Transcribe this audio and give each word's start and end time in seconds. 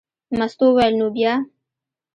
مستو 0.37 0.65
وویل: 0.69 0.93
نو 0.99 1.07
بیا. 1.15 1.33